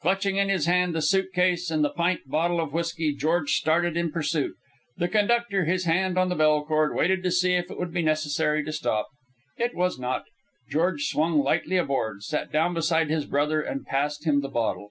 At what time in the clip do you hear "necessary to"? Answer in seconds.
8.00-8.72